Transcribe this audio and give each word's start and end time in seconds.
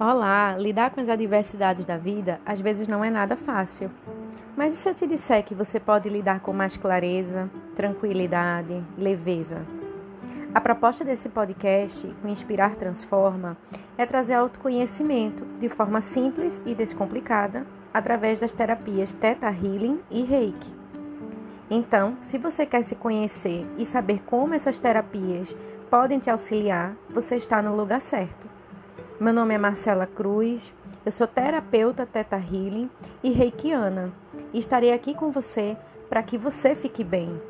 Olá, 0.00 0.56
lidar 0.58 0.90
com 0.90 1.00
as 1.00 1.08
adversidades 1.08 1.84
da 1.84 1.96
vida 1.96 2.40
às 2.44 2.60
vezes 2.60 2.88
não 2.88 3.04
é 3.04 3.10
nada 3.10 3.36
fácil. 3.36 3.88
Mas 4.56 4.74
e 4.74 4.76
se 4.76 4.88
eu 4.88 4.94
te 4.94 5.06
disser 5.06 5.44
que 5.44 5.54
você 5.54 5.78
pode 5.78 6.08
lidar 6.08 6.40
com 6.40 6.52
mais 6.52 6.76
clareza, 6.76 7.48
tranquilidade, 7.76 8.82
leveza? 8.98 9.64
A 10.52 10.60
proposta 10.60 11.04
desse 11.04 11.28
podcast, 11.28 12.12
o 12.24 12.26
Inspirar 12.28 12.74
Transforma, 12.74 13.56
é 13.96 14.04
trazer 14.04 14.34
autoconhecimento 14.34 15.46
de 15.60 15.68
forma 15.68 16.00
simples 16.00 16.60
e 16.66 16.74
descomplicada 16.74 17.64
através 17.92 18.40
das 18.40 18.52
terapias 18.52 19.12
Theta 19.12 19.46
Healing 19.46 20.00
e 20.10 20.24
Reiki. 20.24 20.74
Então, 21.70 22.18
se 22.20 22.36
você 22.36 22.66
quer 22.66 22.82
se 22.82 22.96
conhecer 22.96 23.64
e 23.78 23.86
saber 23.86 24.24
como 24.24 24.54
essas 24.54 24.80
terapias 24.80 25.56
podem 25.88 26.18
te 26.18 26.28
auxiliar, 26.28 26.96
você 27.10 27.36
está 27.36 27.62
no 27.62 27.76
lugar 27.76 28.00
certo. 28.00 28.53
Meu 29.24 29.32
nome 29.32 29.54
é 29.54 29.58
Marcela 29.58 30.06
Cruz, 30.06 30.70
eu 31.02 31.10
sou 31.10 31.26
terapeuta 31.26 32.04
Teta 32.04 32.36
Healing 32.36 32.90
e 33.22 33.30
reikiana 33.30 34.12
e 34.52 34.58
estarei 34.58 34.92
aqui 34.92 35.14
com 35.14 35.30
você 35.30 35.78
para 36.10 36.22
que 36.22 36.36
você 36.36 36.74
fique 36.74 37.02
bem. 37.02 37.40